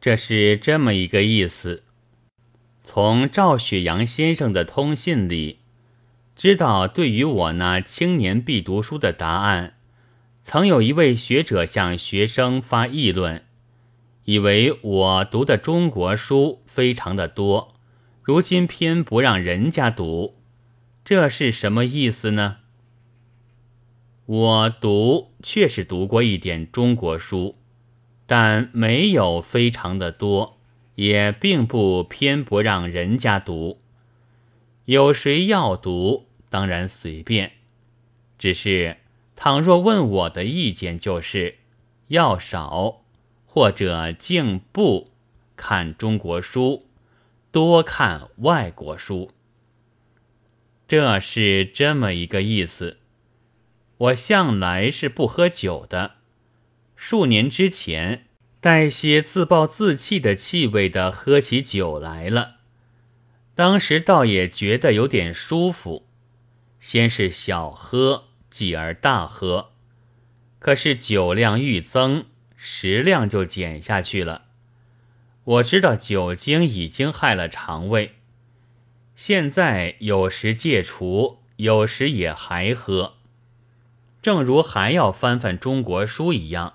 [0.00, 1.82] 这是这么一个意思。
[2.82, 5.58] 从赵雪阳先生的通信里，
[6.34, 9.74] 知道对于我那青年必读书的答案，
[10.42, 13.44] 曾有一位学者向学生发议论，
[14.24, 17.74] 以为我读的中国书非常的多，
[18.22, 20.36] 如今偏不让人家读，
[21.04, 22.56] 这是什么意思呢？
[24.24, 27.56] 我读确实读过一点中国书，
[28.30, 30.56] 但没有非常的多，
[30.94, 33.80] 也并不偏不让人家读。
[34.84, 37.54] 有谁要读，当然随便。
[38.38, 38.98] 只是
[39.34, 41.56] 倘若问我的意见，就是
[42.06, 43.02] 要少，
[43.46, 45.10] 或者竟不
[45.56, 46.86] 看中国书，
[47.50, 49.32] 多看外国书。
[50.86, 52.98] 这是这么一个意思。
[53.96, 56.12] 我向来是不喝酒的，
[57.02, 58.26] 数年之前
[58.60, 62.56] 带些自暴自弃的气味的喝起酒来了，
[63.54, 66.06] 当时倒也觉得有点舒服。
[66.78, 69.70] 先是小喝，继而大喝，
[70.58, 74.42] 可是酒量愈增，食量就减下去了。
[75.44, 78.16] 我知道酒精已经害了肠胃，
[79.16, 83.14] 现在有时戒除，有时也还喝。
[84.20, 86.74] 正如还要翻翻中国书一样，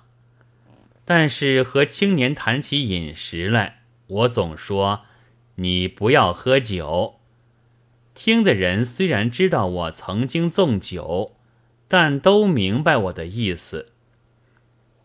[1.05, 5.01] 但是和青年谈起饮食来，我总说
[5.55, 7.19] 你不要喝酒。
[8.15, 11.35] 听的人虽然知道我曾经纵酒，
[11.87, 13.91] 但都明白我的意思。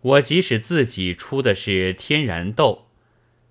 [0.01, 2.87] 我即使自己出的是天然豆，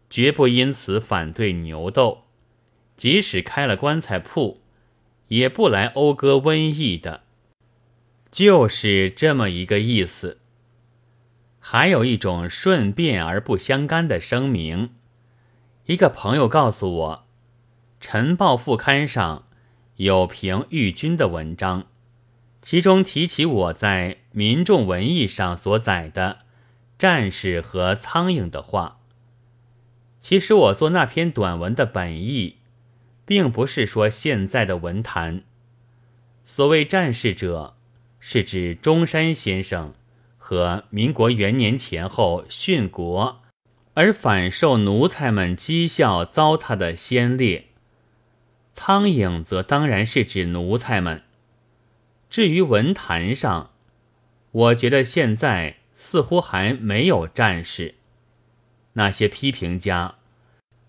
[0.10, 2.26] 绝不因此反对牛豆；
[2.98, 4.62] 即使开了棺材铺，
[5.28, 7.22] 也不来讴歌瘟疫的。
[8.32, 10.39] 就是这么一个意思。
[11.72, 14.90] 还有一种顺便而不相干的声明，
[15.86, 17.26] 一个朋友告诉我，
[18.04, 19.46] 《晨报》副刊上
[19.98, 21.86] 有评玉军的文章，
[22.60, 26.40] 其中提起我在《民众文艺》上所载的
[26.98, 28.98] 战士和苍蝇的话。
[30.20, 32.56] 其实我做那篇短文的本意，
[33.28, 35.44] 并不是说现在的文坛，
[36.44, 37.76] 所谓战士者。
[38.22, 39.94] 是指中山先生
[40.50, 43.44] 和民国元年前后殉国
[43.94, 47.68] 而反受奴才们讥笑糟蹋的先烈，
[48.74, 51.22] 苍蝇则当然是指奴才们。
[52.32, 53.70] 至于文坛上，
[54.50, 57.94] 我觉得现在似乎还没有战士。
[58.94, 60.16] 那些批评家，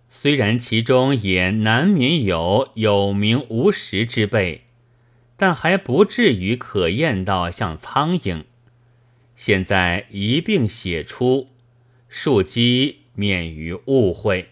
[0.09, 4.65] 虽然其中也难免有有名无实之辈。
[5.37, 8.45] 但还不至于可厌到像苍蝇。
[9.43, 11.49] 现在一并写出，
[12.11, 14.51] 庶几免于误会。